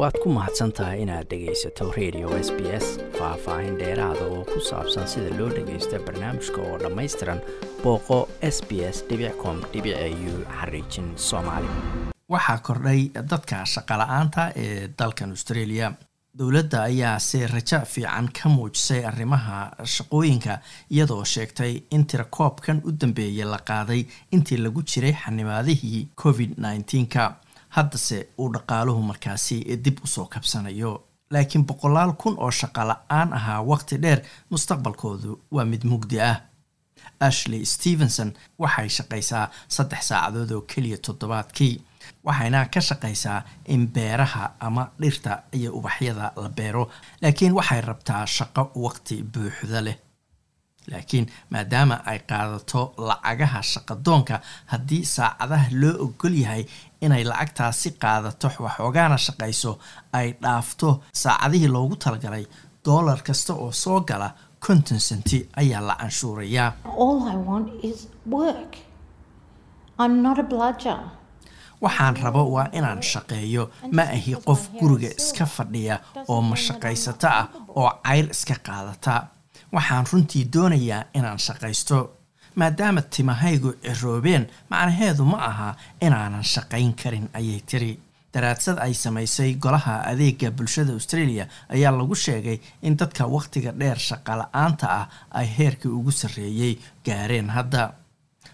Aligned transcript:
waad 0.00 0.16
ku 0.22 0.28
mahadsan 0.36 0.72
tahay 0.76 1.02
inaad 1.04 1.26
dhegaysato 1.30 1.84
radio 1.98 2.28
s 2.46 2.48
b 2.56 2.60
s 2.84 2.86
faah-faahin 3.18 3.74
dheeraada 3.80 4.24
oo 4.34 4.42
ku 4.52 4.58
saabsan 4.70 5.06
sida 5.12 5.30
loo 5.38 5.48
dhagaysto 5.56 5.96
barnaamijka 6.06 6.60
oo 6.68 6.76
dhammaystiran 6.82 7.40
booqo 7.82 8.18
s 8.54 8.58
b 8.68 8.70
s 8.94 8.98
com 9.42 9.56
u 10.30 10.34
xariijin 10.58 11.08
soomaali. 11.28 11.68
Waxaa 12.32 12.58
kordhay 12.66 13.00
dadka 13.32 13.64
shaqala-aanta 13.74 14.42
ee 14.64 14.88
dalkan 14.98 15.30
australia. 15.36 15.92
Dowladda 16.38 16.82
ayaa 16.82 17.18
se 17.18 17.46
rajo 17.46 17.78
fiican 17.92 18.28
ka 18.38 18.48
muujisay 18.48 19.00
arrimaha 19.10 19.56
shaqooyinka 19.94 20.58
iyadoo 20.94 21.24
sheegtay 21.24 21.72
in 21.90 22.04
tirakoobkan 22.06 22.82
u 22.86 22.92
dambeeyay 23.00 23.44
la 23.52 23.58
qaaday 23.70 24.02
intii 24.32 24.58
lagu 24.64 24.82
jiray 24.82 25.12
xanimaadihii 25.24 26.08
covid 26.22 26.50
nneteen-ka 26.58 27.24
haddase 27.76 28.18
uu 28.40 28.48
dhaqaaluhu 28.54 29.02
markaasi 29.10 29.56
dib 29.84 29.96
u 30.04 30.06
soo 30.14 30.26
kabsanayo 30.34 30.92
laakiin 31.32 31.64
boqolaal 31.68 32.12
kun 32.22 32.34
oo 32.44 32.50
shaqo 32.60 32.82
la'aan 32.90 33.30
ahaa 33.38 33.60
waqti 33.70 33.94
dheer 34.04 34.20
mustaqbalkoodu 34.50 35.30
waa 35.54 35.64
mid 35.72 35.82
mugdi 35.92 36.20
ah. 36.30 36.36
Ashley 37.28 37.64
stevenson 37.74 38.30
waxay 38.62 38.88
shaqaysaa 38.98 39.46
saddex 39.74 40.02
saacadood 40.08 40.50
oo 40.56 40.62
keliya 40.70 40.98
toddobaadkii 41.06 41.74
waxayna 42.26 42.60
ka 42.74 42.80
shaqaysaa 42.88 43.40
in 43.74 43.82
beeraha 43.94 44.44
ama 44.66 44.82
dhirta 45.00 45.32
iyo 45.58 45.70
ubaxyada 45.78 46.32
la 46.42 46.48
beero 46.58 46.84
laakiin 47.22 47.52
waxay 47.58 47.80
rabtaa 47.90 48.22
shaqo 48.36 48.62
waqti 48.84 49.16
buuxda 49.32 49.80
leh 49.86 49.96
laakiin 50.90 51.26
maadaama 51.52 51.96
ay 52.10 52.18
qaadato 52.30 52.80
lacagaha 53.08 53.60
shaqadoonka 53.72 54.36
haddii 54.72 55.04
saacadaha 55.14 55.66
loo 55.80 55.94
ogol 56.04 56.34
yahay 56.44 56.64
inay 57.00 57.24
lacagtaasi 57.30 57.90
qaadato 58.02 58.48
waxoogaana 58.64 59.16
shaqayso 59.26 59.72
ay 60.18 60.28
dhaafto 60.42 60.88
saacadihii 61.22 61.68
loogu 61.76 61.96
talagalay 61.96 62.44
doolar 62.84 63.20
kasta 63.26 63.52
oo 63.54 63.72
soo 63.72 64.00
gala 64.00 64.28
konton 64.66 65.00
senti 65.00 65.38
ayaa 65.60 65.80
la 65.88 65.94
canshuurayaa. 66.00 66.72
Waxaan 71.82 72.16
rabo 72.22 72.42
waa 72.54 72.68
inaan 72.72 73.02
shaqeeyo. 73.02 73.70
Ma 73.92 74.02
ahi 74.02 74.34
qof 74.46 74.62
guriga 74.80 75.08
iska 75.20 75.46
fadhiya 75.46 75.96
oo 76.28 76.40
mashaqaysato 76.50 77.28
ah 77.28 77.46
oo 77.80 77.90
cayr 78.06 78.26
iska 78.34 78.54
qaadata 78.66 79.14
waxaan 79.72 80.06
runtii 80.12 80.44
doonayaa 80.54 81.04
inaan 81.14 81.38
shaqaysto 81.46 81.98
maadaama 82.60 83.02
timahaygu 83.02 83.70
ciroobeen 83.82 84.44
macnaheedu 84.70 85.24
ma 85.32 85.38
aha 85.50 85.68
inaanan 86.06 86.44
shaqayn 86.44 86.92
karin 87.02 87.28
ayay 87.38 87.60
tiri. 87.70 87.92
Daraadsad 88.34 88.78
ay 88.78 88.94
samaysay 88.94 89.54
golaha 89.54 89.94
adeega 90.10 90.50
bulshada 90.50 90.92
australia 90.92 91.44
ayaa 91.74 91.90
lagu 91.98 92.14
sheegay 92.14 92.58
in 92.82 92.96
dadka 92.96 93.26
wakhtiga 93.26 93.72
dheer 93.80 93.98
shaqala-aanta 94.08 94.86
ah 94.98 95.06
ay 95.38 95.46
heerkii 95.58 95.90
ugu 95.98 96.10
sarreeyey 96.20 96.78
gaareen 97.06 97.48
hadda. 97.56 97.92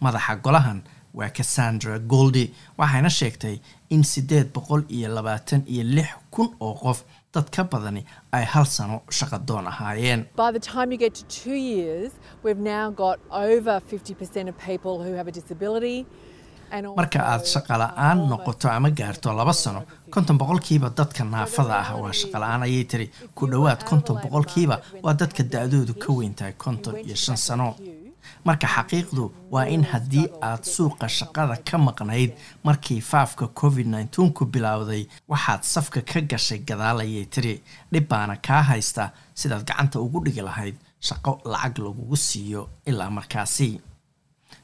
Madaxa 0.00 0.36
golahan 0.44 0.82
waa 1.18 1.30
cassandra 1.36 1.98
goldi 2.12 2.44
waxayna 2.78 3.10
sheegtay 3.18 3.56
in 3.94 4.02
siddeed 4.12 4.46
boqol 4.54 4.82
iyo 4.96 5.08
labaatan 5.16 5.62
iyo 5.72 5.84
lix 5.96 6.08
kun 6.34 6.48
oo 6.60 6.74
qof 6.82 6.98
dad 7.34 7.46
ka 7.54 7.62
badani 7.72 8.02
ay 8.36 8.44
hal 8.52 8.64
sano 8.66 8.96
shaqadoon 9.18 9.66
ahaayeen. 9.72 10.20
Marka 16.98 17.18
aad 17.32 17.44
shaqala-aan 17.52 18.18
noqoto 18.30 18.68
ama 18.70 18.90
gaarto 18.98 19.32
laba 19.38 19.52
sano 19.52 19.80
konton 20.14 20.38
boqolkiiba 20.38 20.88
dadka 20.98 21.24
naafada 21.24 21.74
ah 21.82 21.90
waa 22.02 22.12
shaqala-aan 22.20 22.62
ayay 22.66 22.84
tiri. 22.90 23.06
Ku 23.34 23.46
dhowaad 23.52 23.80
konton 23.90 24.16
boqolkiiba 24.22 24.76
waa 25.04 25.14
dadka 25.20 25.42
da-doodu 25.52 25.94
ka 26.02 26.12
weyntahay 26.18 26.52
konton 26.64 26.94
iyo 27.06 27.16
shan 27.24 27.36
sano 27.46 27.74
marka 28.44 28.66
xaqiiqdu 28.74 29.24
waa 29.52 29.66
in 29.74 29.84
haddii 29.92 30.26
aad 30.48 30.62
suuqa 30.74 31.08
shaqada 31.18 31.56
ka 31.68 31.78
maqnayd 31.78 32.30
markii 32.64 33.00
faafka 33.10 33.46
covid 33.60 33.86
nneteen 33.86 34.32
ku 34.36 34.44
bilowday 34.52 35.02
waxaad 35.28 35.62
safka 35.72 36.00
ka 36.10 36.20
gashay 36.30 36.58
gadaal 36.68 37.00
ayay 37.04 37.26
tiri. 37.34 37.54
Dhib 37.92 38.08
baana 38.08 38.36
kaa 38.46 38.62
haysta 38.70 39.12
sidaad 39.34 39.64
gacanta 39.68 40.00
ugu 40.00 40.24
dhigi 40.24 40.42
lahayd 40.48 40.76
shaqo 41.08 41.32
lacag 41.52 41.78
lagugu 41.84 42.16
siiyo 42.16 42.62
ilaa 42.86 43.10
markaasi 43.10 43.80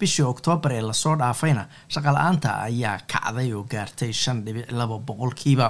bishii 0.00 0.24
oktoobar 0.32 0.72
ee 0.72 0.80
la 0.88 0.92
soo 0.92 1.14
dhaafayna 1.20 1.64
shaqala-aanta 1.94 2.50
ayaa 2.68 2.98
kacday 3.12 3.52
oo 3.58 3.62
gaartay 3.72 4.12
shan 4.12 4.44
dhibic 4.44 4.70
laba 4.80 4.98
boqolkiiba 5.08 5.68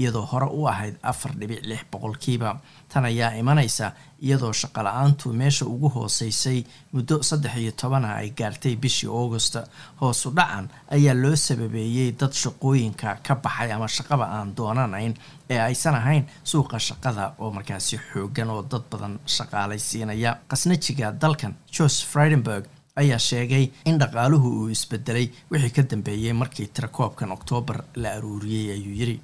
iyadoo 0.00 0.26
hore 0.32 0.46
u 0.58 0.66
ahayd 0.72 0.94
afar 1.02 1.32
dhibic 1.40 1.60
lix 1.70 1.82
boqolkiiba 1.92 2.50
tan 2.92 3.04
ayaa 3.10 3.30
imanaysa 3.42 3.92
iyadoo 4.26 4.52
shaqala-aantu 4.62 5.32
meesha 5.40 5.64
ugu 5.66 5.88
hooseysay 5.96 6.58
muddo 6.92 7.22
saddex 7.28 7.54
iyo 7.62 7.72
tobana 7.82 8.08
ay 8.20 8.30
gaartay 8.40 8.76
bishii 8.76 9.08
augusta 9.20 9.60
hoosu 10.00 10.30
dhacan 10.38 10.68
ayaa 10.96 11.14
loo 11.22 11.36
sababeeyey 11.36 12.12
dad 12.20 12.32
shaqooyinka 12.42 13.16
ka 13.26 13.34
baxay 13.44 13.72
ama 13.72 13.88
shaqaba 13.96 14.24
aan 14.36 14.54
doonanayn 14.56 15.14
ee 15.50 15.58
aysan 15.68 15.94
ahayn 15.94 16.24
suuqa 16.50 16.78
shaqada 16.88 17.24
oo 17.38 17.50
markaasi 17.56 17.96
xoogan 18.12 18.50
oo 18.54 18.62
dad 18.72 18.84
badan 18.92 19.14
shaqaalaysiinaya 19.36 20.36
khasnajiga 20.50 21.12
dalkan 21.22 21.54
jos 21.76 21.96
fridenberg 22.12 22.64
ayaa 23.00 23.18
sheegay 23.28 23.64
in 23.90 23.98
dhaqaaluhu 24.02 24.48
uu 24.60 24.68
isbedelay 24.76 25.26
wixii 25.50 25.72
ka 25.76 25.82
dambeeyey 25.92 26.32
markii 26.42 26.66
tirakoobkan 26.76 27.32
oktoobar 27.36 27.78
la 28.02 28.08
aruuriyey 28.16 28.66
ayuu 28.76 28.94
yidhi. 29.00 29.16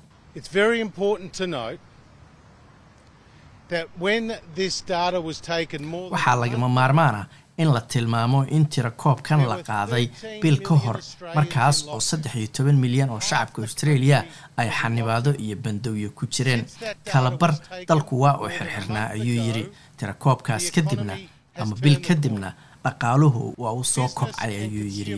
Waxaa 6.10 6.36
lagama 6.40 6.68
maarmaan 6.68 7.14
ah 7.20 7.26
in 7.58 7.68
la 7.74 7.80
tilmaamo 7.80 8.40
in 8.56 8.64
tirakoobkan 8.72 9.40
la 9.50 9.56
qaaday 9.68 10.04
bil 10.42 10.58
ka 10.66 10.74
hor 10.84 10.98
markaas 11.34 11.84
oo 11.88 12.00
saddex 12.00 12.34
iyo 12.34 12.48
toban 12.56 12.76
milyan 12.84 13.10
oo 13.10 13.20
shacabka 13.20 13.62
australia 13.62 14.24
ay 14.56 14.68
xanibaado 14.78 15.30
iyo 15.44 15.56
bandowyo 15.64 16.10
ku 16.18 16.26
jireen. 16.26 16.64
Kalabar 17.12 17.52
dalku 17.88 18.20
waa 18.22 18.38
uu 18.42 18.48
xirxirnaa 18.56 19.06
ayuu 19.16 19.38
yidhi. 19.46 19.64
Tirakoobkaas 19.98 20.70
kadibna 20.74 21.14
ama 21.60 21.74
bil 21.82 21.96
kadibna 22.06 22.48
dhaqaaluhu 22.88 23.42
waa 23.62 23.72
uu 23.78 23.84
soo 23.94 24.08
kobcay 24.18 24.52
ayuu 24.64 24.88
yidhi 24.96 25.16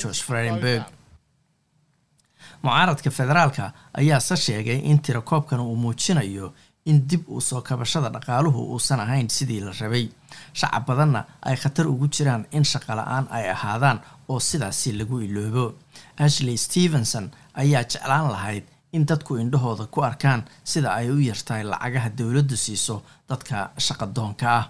george 0.00 0.20
fredenberg 0.28 0.84
mucaaradka 2.64 3.10
federaalka 3.18 3.64
ayaase 4.00 4.36
sheegay 4.46 4.78
in 4.90 4.98
tirakoobkan 5.04 5.60
uu 5.60 5.76
muujinayo 5.84 6.52
in 6.90 6.98
dib 7.10 7.22
u 7.28 7.40
soo 7.40 7.60
kabashada 7.68 8.08
dhaqaaluhu 8.16 8.60
uusan 8.74 9.00
ahayn 9.00 9.28
sidii 9.36 9.60
la 9.66 9.72
rabay. 9.80 10.06
Shacab 10.58 10.86
badanna 10.88 11.20
ay 11.42 11.56
khatar 11.62 11.86
ugu 11.92 12.06
jiraan 12.14 12.44
in 12.56 12.64
shaqala-aan 12.72 13.26
ay 13.36 13.44
ahaadaan 13.54 13.98
oo 14.28 14.38
sidaasi 14.48 14.92
lagu 14.98 15.16
iloobo 15.26 15.64
ashley 16.24 16.56
stevenson 16.66 17.26
ayaa 17.62 17.82
jeclaan 17.92 18.28
lahayd 18.34 18.64
in 18.92 19.04
dadku 19.06 19.36
indhahooda 19.42 19.84
ku 19.94 20.00
arkaan 20.10 20.42
sida 20.64 20.88
ay 20.98 21.10
u 21.10 21.18
yartahay 21.28 21.62
lacagaha 21.72 22.08
dowladdu 22.18 22.56
siiso 22.56 23.02
dadka 23.28 23.70
shaqadoonka 23.86 24.46
ah. 24.58 24.64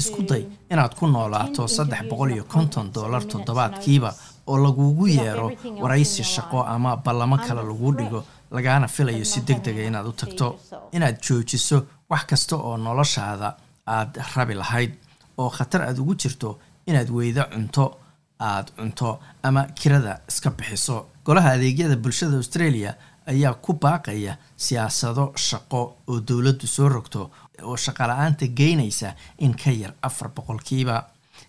Isku 0.00 0.22
day 0.28 0.44
inaad 0.70 0.94
ku 0.98 1.06
noolaato 1.06 1.66
saddex 1.76 2.02
boqol 2.10 2.30
iyo 2.36 2.44
konton 2.44 2.92
dollar 2.92 3.22
toddobaadkiiba 3.32 4.10
oo 4.46 4.56
lagugu 4.64 5.06
yeero 5.08 5.46
waraysi 5.82 6.22
shaqo 6.34 6.58
ama 6.74 6.96
ballamo 7.04 7.36
kale 7.46 7.62
lagu 7.70 7.92
dhigo 7.98 8.20
lagaana 8.50 8.86
filayo 8.94 9.24
si 9.24 9.40
deg 9.40 9.58
dega 9.66 9.82
inaad 9.90 10.06
u 10.06 10.12
tagto 10.12 10.46
inaad 10.96 11.16
joojiso 11.26 11.78
wax 12.10 12.22
kasta 12.30 12.56
oo 12.56 12.76
noloshaada 12.76 13.48
aad 13.94 14.10
rabi 14.36 14.54
lahayd 14.62 14.92
oo 15.40 15.48
khatar 15.56 15.82
aad 15.82 15.98
ugu 16.02 16.14
jirto 16.22 16.58
inaad 16.86 17.08
weydo 17.16 17.42
cunto 17.52 17.84
aad 18.40 18.70
cunto 18.76 19.18
ama 19.42 19.66
kirada 19.74 20.20
iska 20.28 20.50
bixiso. 20.50 21.06
Golaha 21.24 21.50
adeegyada 21.56 21.96
bulshada 21.96 22.36
australia 22.36 22.94
ayaa 23.26 23.54
ku 23.54 23.72
baaqaya 23.72 24.36
siyaasado 24.56 25.32
shaqo 25.36 25.80
oo 26.08 26.20
dowladdu 26.20 26.66
soo 26.66 26.88
rogto 26.88 27.30
oo 27.62 27.76
shaqala-aanta 27.76 28.46
geynaysa 28.58 29.14
in 29.38 29.54
ka 29.54 29.70
yar 29.70 29.94
afar 30.02 30.28
boqolkiiba. 30.28 31.04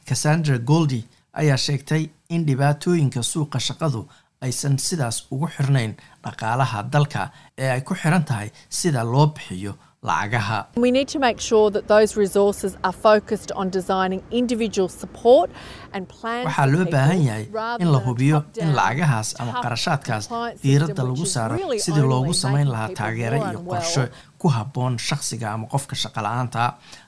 Cassandra 0.07 0.57
goldi 0.57 1.03
ayaa 1.33 1.57
sheegtay 1.57 2.09
in 2.29 2.45
dhibaatooyinka 2.47 3.23
suuqa 3.23 3.59
shaqadu 3.59 4.07
aysan 4.41 4.77
sidaas 4.79 5.25
ugu 5.31 5.47
xirnayn 5.47 5.95
dhaqaalaha 6.23 6.83
dalka 6.93 7.31
ee 7.57 7.69
ay 7.75 7.81
ku 7.81 7.95
xiran 7.95 8.23
tahay 8.25 8.49
sida 8.69 9.03
loo 9.03 9.27
bixiyo 9.27 9.73
lacagaha 10.09 10.59
We 10.85 10.91
need 10.97 11.07
to 11.15 11.19
make 11.27 11.39
sure 11.49 11.67
that 11.75 11.85
those 11.93 12.11
resources 12.23 12.71
are 12.87 12.95
focused 13.07 13.51
on 13.59 13.65
designing 13.77 14.21
individual 14.41 14.89
support 15.01 15.49
and 15.95 16.03
plans 16.15 16.45
waxaa 16.49 16.67
loo 16.73 16.85
baahan 16.95 17.21
yahay 17.29 17.45
in 17.83 17.89
la 17.95 17.99
hubiyo 18.07 18.37
in 18.63 18.69
lacagahaas 18.79 19.29
ama 19.41 19.51
qarashaadkaas. 19.65 20.25
diiradda 20.65 21.03
lagu 21.09 21.25
saaro 21.35 21.55
sidii 21.85 22.05
loogu 22.13 22.33
samayn 22.43 22.67
lahaa 22.75 22.89
taageero 23.01 23.37
iyo 23.49 23.59
qorshe 23.71 24.03
ku 24.41 24.47
habboon 24.57 24.93
shakhsiga 25.07 25.47
ama 25.55 25.65
qofka 25.73 25.95
shaqala-aanta 26.03 26.63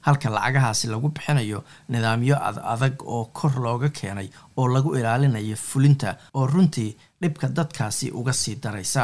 halka 0.07 0.29
lacagahaasi 0.37 0.85
lagu 0.93 1.07
bixinayo 1.17 1.59
nidaamyo 1.93 2.35
ad 2.49 2.57
adag 2.73 2.95
oo 3.15 3.23
kor 3.39 3.53
looga 3.65 3.89
keenay 3.99 4.27
oo 4.59 4.67
lagu 4.75 4.89
ilaalinayo 4.99 5.57
fulinta 5.69 6.09
oo 6.37 6.45
runtii 6.53 6.89
dhibka 7.21 7.47
dadkaasi 7.59 8.07
uga 8.19 8.33
sii 8.41 8.55
daraysa 8.63 9.03